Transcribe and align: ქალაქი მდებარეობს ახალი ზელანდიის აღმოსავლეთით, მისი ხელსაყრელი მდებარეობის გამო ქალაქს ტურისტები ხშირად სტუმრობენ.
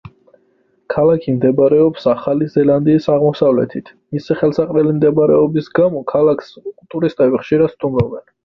ქალაქი 0.93 1.33
მდებარეობს 1.35 2.07
ახალი 2.13 2.47
ზელანდიის 2.55 3.05
აღმოსავლეთით, 3.17 3.93
მისი 4.17 4.39
ხელსაყრელი 4.41 4.97
მდებარეობის 4.97 5.71
გამო 5.81 6.05
ქალაქს 6.17 6.53
ტურისტები 6.95 7.45
ხშირად 7.45 7.77
სტუმრობენ. 7.79 8.31